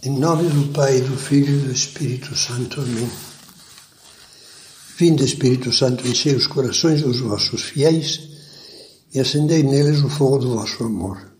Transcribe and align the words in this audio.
Em 0.00 0.10
nome 0.10 0.48
do 0.48 0.72
Pai, 0.72 1.00
do 1.00 1.16
Filho 1.16 1.56
e 1.56 1.66
do 1.66 1.72
Espírito 1.72 2.36
Santo. 2.36 2.80
Amém. 2.80 3.10
Vinde, 4.96 5.24
Espírito 5.24 5.72
Santo, 5.72 6.06
enchei 6.06 6.36
os 6.36 6.46
corações 6.46 7.02
dos 7.02 7.18
vossos 7.18 7.62
fiéis 7.62 8.20
e 9.12 9.18
acendei 9.18 9.64
neles 9.64 10.00
o 10.04 10.08
fogo 10.08 10.38
do 10.38 10.54
vosso 10.54 10.84
amor. 10.84 11.32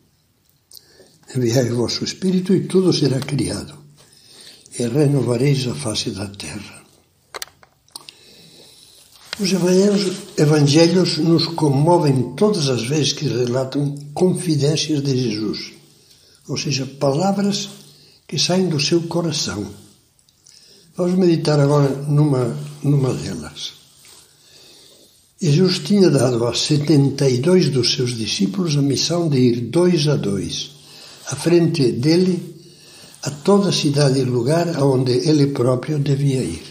Enviai 1.37 1.71
o 1.71 1.77
vosso 1.77 2.03
Espírito 2.03 2.53
e 2.53 2.67
tudo 2.67 2.93
será 2.93 3.21
criado, 3.21 3.75
e 4.77 4.89
renovareis 4.89 5.69
a 5.69 5.75
face 5.75 6.11
da 6.11 6.27
terra. 6.27 6.83
Os 9.39 9.53
evangelhos, 9.53 10.17
evangelhos 10.37 11.19
nos 11.19 11.47
comovem 11.47 12.35
todas 12.35 12.69
as 12.69 12.83
vezes 12.83 13.13
que 13.13 13.29
relatam 13.29 13.95
confidências 14.15 15.01
de 15.01 15.17
Jesus, 15.17 15.75
ou 16.49 16.57
seja, 16.57 16.85
palavras 16.87 17.69
que 18.29 18.39
saem 18.39 18.69
do 18.69 18.79
seu 18.79 19.01
coração. 19.09 19.67
Vamos 20.95 21.19
meditar 21.19 21.59
agora 21.59 21.89
numa, 21.89 22.55
numa 22.83 23.15
delas. 23.15 23.73
Jesus 25.41 25.79
tinha 25.79 26.11
dado 26.11 26.45
a 26.47 26.55
72 26.55 27.71
dos 27.71 27.95
seus 27.95 28.15
discípulos 28.15 28.77
a 28.77 28.83
missão 28.83 29.31
de 29.31 29.39
ir 29.39 29.61
dois 29.71 30.07
a 30.09 30.17
dois, 30.17 30.73
à 31.27 31.37
frente 31.37 31.93
dele, 31.93 32.57
a 33.23 33.31
toda 33.31 33.73
cidade 33.73 34.19
e 34.19 34.25
lugar 34.25 34.77
aonde 34.77 35.13
ele 35.13 35.47
próprio 35.49 35.99
devia 35.99 36.43
ir. 36.43 36.63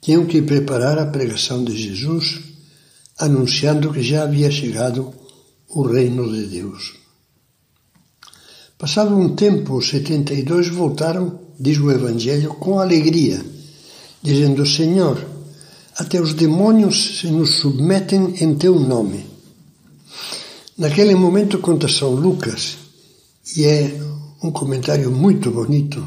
Tinham 0.00 0.26
que 0.26 0.42
preparar 0.42 0.98
a 0.98 1.06
pregação 1.06 1.62
de 1.62 1.76
Jesus, 1.76 2.40
anunciando 3.18 3.92
que 3.92 4.02
já 4.02 4.24
havia 4.24 4.50
chegado 4.50 5.14
o 5.68 5.82
reino 5.82 6.30
de 6.32 6.46
Deus. 6.46 7.03
Passado 8.76 9.16
um 9.16 9.36
tempo, 9.36 9.76
os 9.76 9.88
setenta 9.88 10.34
e 10.34 10.42
dois 10.42 10.68
voltaram, 10.68 11.38
diz 11.58 11.78
o 11.78 11.92
Evangelho, 11.92 12.54
com 12.54 12.80
alegria, 12.80 13.40
dizendo: 14.20 14.66
Senhor, 14.66 15.24
até 15.96 16.20
os 16.20 16.34
demônios 16.34 17.20
se 17.20 17.28
nos 17.28 17.60
submetem 17.60 18.34
em 18.40 18.56
teu 18.56 18.78
nome. 18.78 19.26
Naquele 20.76 21.14
momento, 21.14 21.60
conta 21.60 21.86
São 21.86 22.16
Lucas, 22.16 22.76
e 23.56 23.64
é 23.64 23.96
um 24.42 24.50
comentário 24.50 25.08
muito 25.08 25.52
bonito, 25.52 26.04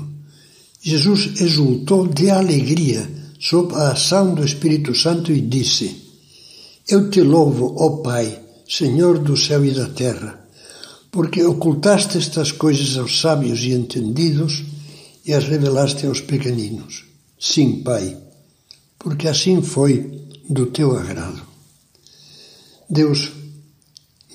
Jesus 0.81 1.39
exultou 1.39 2.06
de 2.06 2.30
alegria 2.30 3.09
sob 3.39 3.73
a 3.75 3.94
ação 3.94 4.36
do 4.36 4.44
Espírito 4.44 4.94
Santo 4.94 5.31
e 5.31 5.39
disse: 5.39 6.03
Eu 6.86 7.09
te 7.09 7.22
louvo, 7.22 7.75
ó 7.78 8.02
Pai, 8.02 8.41
Senhor 8.67 9.19
do 9.19 9.38
céu 9.38 9.63
e 9.63 9.72
da 9.72 9.88
terra 9.88 10.47
porque 11.17 11.41
ocultaste 11.43 12.15
estas 12.19 12.51
coisas 12.51 12.95
aos 12.95 13.19
sábios 13.19 13.61
e 13.61 13.71
entendidos 13.71 14.63
e 15.25 15.33
as 15.33 15.45
revelaste 15.45 16.05
aos 16.05 16.21
pequeninos. 16.21 17.05
Sim, 17.39 17.81
Pai, 17.81 18.15
porque 18.99 19.27
assim 19.27 19.59
foi 19.63 20.27
do 20.47 20.67
teu 20.67 20.95
agrado. 20.95 21.41
Deus 22.88 23.31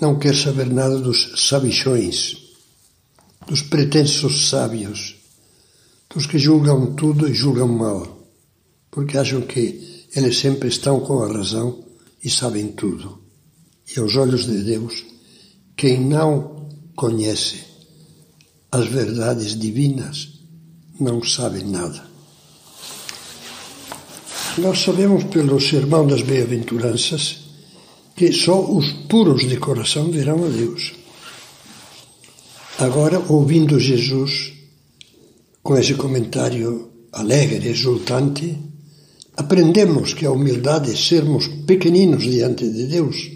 não 0.00 0.19
quer 0.19 0.34
saber 0.34 0.72
nada 0.72 0.98
dos 0.98 1.47
sabichões, 1.48 2.36
dos 3.47 3.62
pretensos 3.62 4.48
sábios, 4.48 5.14
dos 6.12 6.27
que 6.27 6.36
julgam 6.36 6.97
tudo 6.97 7.28
e 7.28 7.33
julgam 7.33 7.69
mal, 7.69 8.27
porque 8.91 9.16
acham 9.16 9.42
que 9.42 10.08
eles 10.16 10.36
sempre 10.36 10.69
estão 10.69 10.98
com 10.98 11.22
a 11.22 11.33
razão 11.33 11.84
e 12.25 12.28
sabem 12.28 12.72
tudo. 12.72 13.22
E 13.97 14.00
aos 14.00 14.16
olhos 14.16 14.47
de 14.47 14.64
Deus, 14.64 15.05
quem 15.77 16.00
não 16.00 16.62
conhece 16.95 17.73
as 18.71 18.87
verdades 18.87 19.59
divinas 19.59 20.41
não 20.99 21.23
sabe 21.23 21.62
nada. 21.62 22.11
Nós 24.59 24.81
sabemos 24.81 25.25
pelo 25.25 25.61
Sermão 25.61 26.06
das 26.06 26.22
Bem-aventuranças 26.22 27.39
que 28.15 28.33
só 28.33 28.61
os 28.61 28.93
puros 29.09 29.49
de 29.49 29.56
coração 29.56 30.11
verão 30.11 30.44
a 30.44 30.49
Deus. 30.49 30.93
Agora, 32.78 33.22
ouvindo 33.28 33.81
Jesus, 33.81 34.53
com 35.62 35.77
esse 35.77 35.95
comentário 35.95 36.91
alegre, 37.12 37.69
exultante, 37.69 38.59
aprendemos 39.37 40.15
que 40.15 40.27
a 40.27 40.31
humildade 40.31 40.91
é 40.91 40.97
sermos 40.97 41.47
pequeninos 41.66 42.25
diante 42.25 42.69
de 42.69 42.87
Deus 42.87 43.31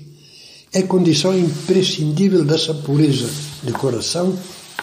é 0.73 0.83
condição 0.83 1.37
imprescindível 1.37 2.45
dessa 2.45 2.75
pureza 2.75 3.29
de 3.63 3.73
coração 3.73 4.37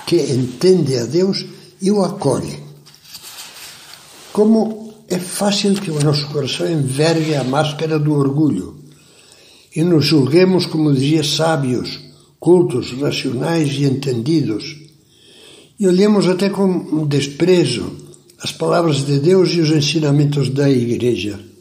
que 0.06 0.18
entende 0.18 0.98
a 0.98 1.06
Deus 1.06 1.46
e 1.82 1.92
o 1.92 2.04
acolhe. 2.04 2.60
Como 4.32 4.94
é 5.08 5.20
fácil 5.20 5.76
que 5.76 5.92
o 5.92 6.04
nosso 6.04 6.28
coração 6.30 6.70
envergue 6.70 7.36
a 7.36 7.44
máscara 7.44 8.00
do 8.00 8.14
orgulho 8.14 8.78
e 9.76 9.84
nos 9.84 10.06
julguemos, 10.06 10.66
como 10.66 10.94
dizia, 10.94 11.24
sábios, 11.24 12.00
cultos, 12.40 12.92
racionais 13.00 13.74
e 13.74 13.86
entendidos, 13.86 14.78
e 15.80 15.88
olhemos 15.88 16.28
até 16.28 16.50
com 16.50 17.06
desprezo 17.06 17.92
as 18.40 18.52
palavras 18.52 19.06
de 19.06 19.20
Deus 19.20 19.50
e 19.52 19.62
os 19.62 19.70
ensinamentos 19.70 20.50
da 20.50 20.70
Igreja 20.70 21.53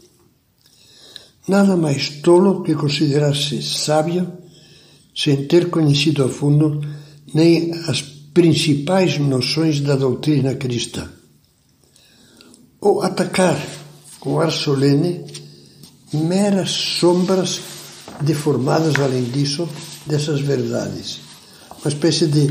Nada 1.47 1.77
mais 1.77 2.09
tolo 2.09 2.63
que 2.63 2.75
considerar-se 2.75 3.63
sábio 3.63 4.33
sem 5.15 5.47
ter 5.47 5.71
conhecido 5.71 6.25
a 6.25 6.29
fundo 6.29 6.81
nem 7.35 7.73
as 7.89 8.01
principais 8.01 9.19
noções 9.19 9.81
da 9.81 9.97
doutrina 9.97 10.55
cristã. 10.55 11.09
Ou 12.81 13.03
atacar 13.03 13.61
com 14.21 14.41
ar 14.41 14.53
solene 14.53 15.25
meras 16.13 16.71
sombras 16.71 17.61
deformadas, 18.21 18.95
além 18.97 19.25
disso, 19.25 19.69
dessas 20.07 20.41
verdades. 20.41 21.21
Uma 21.83 21.89
espécie 21.89 22.27
de 22.27 22.49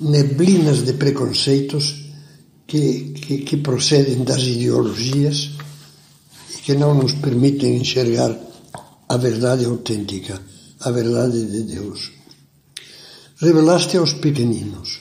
neblinas 0.00 0.82
de 0.82 0.92
preconceitos 0.92 2.04
que, 2.66 3.12
que, 3.14 3.38
que 3.38 3.56
procedem 3.56 4.22
das 4.22 4.42
ideologias 4.42 5.57
que 6.68 6.74
não 6.74 6.92
nos 6.92 7.14
permitem 7.14 7.78
enxergar 7.78 8.38
a 9.08 9.16
verdade 9.16 9.64
autêntica, 9.64 10.38
a 10.80 10.90
verdade 10.90 11.46
de 11.46 11.62
Deus. 11.62 12.12
Revelaste 13.40 13.96
aos 13.96 14.12
pequeninos. 14.12 15.00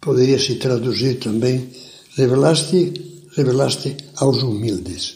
Poderia 0.00 0.36
se 0.36 0.56
traduzir 0.56 1.20
também: 1.20 1.70
revelaste, 2.16 2.92
revelaste 3.36 3.96
aos 4.16 4.42
humildes, 4.42 5.14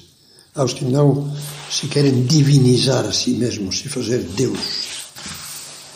aos 0.55 0.75
que 0.75 0.85
não 0.85 1.35
se 1.69 1.89
querem 1.89 2.23
divinizar 2.23 3.05
a 3.05 3.13
si 3.13 3.31
mesmos 3.31 3.85
e 3.85 3.89
fazer 3.89 4.21
Deus. 4.21 4.61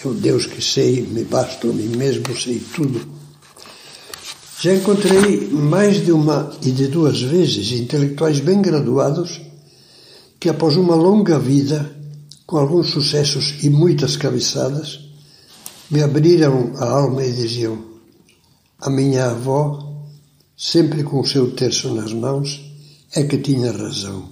Eu, 0.05 0.13
Deus 0.13 0.47
que 0.47 0.61
sei, 0.61 1.03
me 1.03 1.23
basto 1.23 1.71
a 1.71 1.73
mim 1.73 1.97
mesmo, 1.97 2.37
sei 2.37 2.61
tudo. 2.75 3.01
Já 4.61 4.75
encontrei 4.75 5.47
mais 5.53 6.05
de 6.05 6.11
uma 6.11 6.51
e 6.65 6.73
de 6.73 6.89
duas 6.89 7.23
vezes 7.23 7.71
intelectuais 7.71 8.41
bem 8.41 8.61
graduados 8.61 9.47
que 10.41 10.49
após 10.49 10.77
uma 10.77 10.95
longa 10.95 11.39
vida, 11.39 11.91
com 12.47 12.57
alguns 12.57 12.91
sucessos 12.91 13.63
e 13.63 13.71
muitas 13.71 14.17
cabeçadas, 14.17 15.01
me 15.91 16.03
abriram 16.03 16.73
a 16.77 16.89
alma 16.89 17.25
e 17.25 17.33
diziam: 17.33 17.79
A 18.79 18.89
minha 18.89 19.31
avó, 19.31 20.07
sempre 20.57 21.03
com 21.03 21.21
o 21.21 21.27
seu 21.27 21.51
terço 21.53 21.93
nas 21.95 22.13
mãos, 22.13 22.61
é 23.15 23.25
que 23.25 23.39
tinha 23.39 23.73
razão. 23.73 24.31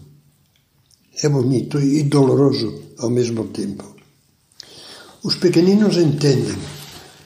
É 1.22 1.28
bonito 1.28 1.80
e 1.80 2.02
doloroso 2.02 2.82
ao 2.98 3.10
mesmo 3.10 3.44
tempo. 3.48 3.84
Os 5.22 5.34
pequeninos 5.36 5.96
entendem, 5.96 6.56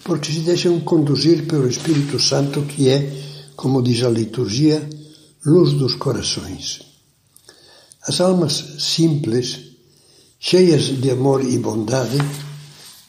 porque 0.04 0.32
se 0.32 0.40
deixam 0.40 0.81
conduzir 0.81 1.46
pelo 1.46 1.69
Espírito 1.69 2.19
Santo, 2.19 2.62
que 2.62 2.88
é, 2.88 3.12
como 3.56 3.82
diz 3.82 4.02
a 4.04 4.08
liturgia, 4.08 4.88
luz 5.44 5.72
dos 5.72 5.96
corações. 5.96 6.89
As 8.02 8.20
almas 8.20 8.76
simples, 8.79 9.58
cheias 10.38 10.85
de 10.85 11.11
amor 11.11 11.44
e 11.44 11.58
bondade, 11.58 12.19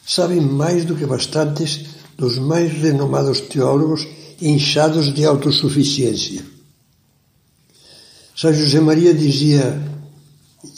sabem 0.05 0.41
mais 0.41 0.83
do 0.83 0.95
que 0.95 1.05
bastantes 1.05 1.85
dos 2.17 2.37
mais 2.37 2.71
renomados 2.73 3.41
teólogos 3.41 4.05
inchados 4.41 5.13
de 5.13 5.23
autossuficiência. 5.23 6.43
São 8.35 8.53
José 8.53 8.79
Maria 8.79 9.13
dizia, 9.13 9.81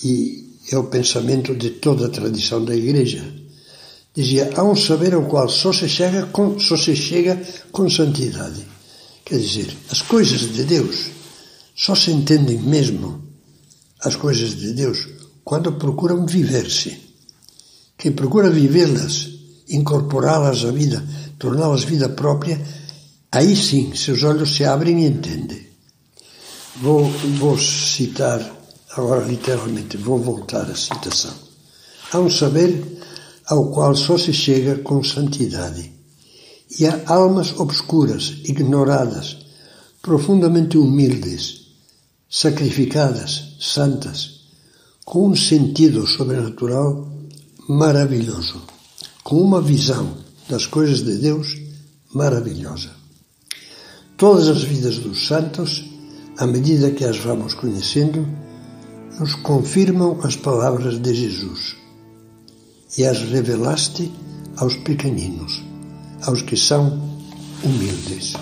e 0.04 0.58
é 0.72 0.78
o 0.78 0.86
pensamento 0.86 1.56
de 1.56 1.72
toda 1.72 2.06
a 2.06 2.10
tradição 2.10 2.64
da 2.64 2.76
Igreja, 2.76 3.26
dizia: 4.14 4.52
há 4.56 4.64
um 4.64 4.76
saber 4.76 5.16
ao 5.16 5.26
qual 5.26 5.50
só 5.50 5.74
se 5.74 5.90
chega 5.90 6.28
com, 6.28 6.60
só 6.60 6.78
se 6.78 6.96
chega 6.96 7.42
com 7.72 7.90
santidade. 7.90 8.66
Quer 9.26 9.40
dizer, 9.40 9.76
as 9.90 10.02
coisas 10.02 10.54
de 10.54 10.64
Deus 10.66 11.08
só 11.76 11.96
se 11.96 12.12
entendem 12.12 12.60
mesmo 12.60 13.33
as 14.04 14.16
coisas 14.16 14.56
de 14.56 14.74
Deus 14.74 15.08
quando 15.44 15.74
procuram 15.74 16.26
viver-se. 16.26 16.98
Quem 17.98 18.12
procura 18.12 18.50
vivê-las, 18.50 19.30
incorporá-las 19.70 20.66
à 20.66 20.72
vida, 20.72 21.04
torná-las 21.38 21.84
vida 21.84 22.10
própria, 22.10 22.60
Aí 23.34 23.56
sim, 23.56 23.96
seus 23.96 24.22
olhos 24.22 24.56
se 24.56 24.64
abrem 24.64 25.04
e 25.04 25.08
entendem. 25.08 25.66
Vou, 26.80 27.10
vou 27.40 27.58
citar, 27.58 28.40
agora 28.92 29.26
literalmente, 29.26 29.98
vou 29.98 30.20
voltar 30.20 30.70
à 30.70 30.76
citação. 30.76 31.34
Há 32.12 32.20
um 32.20 32.30
saber 32.30 33.02
ao 33.48 33.72
qual 33.72 33.96
só 33.96 34.20
se 34.20 34.32
chega 34.32 34.78
com 34.84 35.04
santidade. 35.04 35.92
E 36.78 36.86
há 36.86 37.02
almas 37.08 37.60
obscuras, 37.60 38.36
ignoradas, 38.44 39.38
profundamente 40.00 40.78
humildes, 40.78 41.63
sacrificadas, 42.34 43.58
santas, 43.60 44.40
com 45.06 45.30
um 45.30 45.36
sentido 45.36 46.08
sobrenatural 46.08 47.08
maravilhoso, 47.70 48.60
com 49.24 49.40
uma 49.40 49.62
visão 49.62 50.18
das 50.50 50.66
coisas 50.66 51.04
de 51.04 51.16
Deus 51.18 51.56
maravilhosa. 52.12 52.90
Todas 54.18 54.48
as 54.48 54.64
vidas 54.64 54.98
dos 54.98 55.28
santos, 55.28 55.86
à 56.36 56.48
medida 56.48 56.90
que 56.90 57.06
as 57.06 57.18
vamos 57.18 57.54
conhecendo, 57.54 58.28
nos 59.20 59.36
confirmam 59.36 60.20
as 60.24 60.36
palavras 60.36 61.00
de 61.00 61.14
Jesus 61.14 61.76
e 62.98 63.06
as 63.06 63.22
revelaste 63.30 64.12
aos 64.58 64.76
pequeninos, 64.78 65.62
aos 66.26 66.42
que 66.42 66.58
são 66.58 67.00
humildes. 67.64 68.34